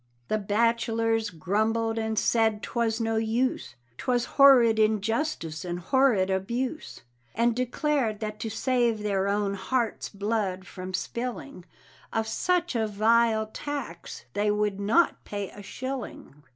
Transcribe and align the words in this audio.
The 0.29 0.39
bachelors 0.39 1.29
grumbled 1.29 1.99
and 1.99 2.17
said 2.17 2.63
'twas 2.63 2.99
no 2.99 3.17
use 3.17 3.75
'Twas 3.99 4.25
horrid 4.25 4.79
injustice 4.79 5.63
and 5.63 5.77
horrid 5.79 6.31
abuse, 6.31 7.01
And 7.35 7.55
declared 7.55 8.19
that 8.19 8.39
to 8.39 8.49
save 8.49 9.03
their 9.03 9.27
own 9.27 9.53
hearts' 9.53 10.09
blood 10.09 10.65
from 10.65 10.95
spilling, 10.95 11.65
Of 12.11 12.27
such 12.27 12.75
a 12.75 12.87
vile 12.87 13.45
tax 13.53 14.25
they 14.33 14.49
would 14.49 14.79
not 14.79 15.23
pay 15.23 15.51
a 15.51 15.61
shilling. 15.61 16.41